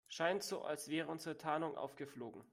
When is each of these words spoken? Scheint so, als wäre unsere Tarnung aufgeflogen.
Scheint 0.07 0.43
so, 0.43 0.63
als 0.63 0.89
wäre 0.89 1.09
unsere 1.11 1.37
Tarnung 1.37 1.77
aufgeflogen. 1.77 2.43